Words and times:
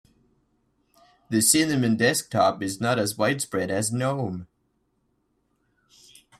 The 1.29 1.43
cinnamon 1.43 1.95
desktop 1.95 2.63
is 2.63 2.81
not 2.81 2.97
as 2.97 3.19
widespread 3.19 3.69
as 3.69 3.91
gnome. 3.91 4.47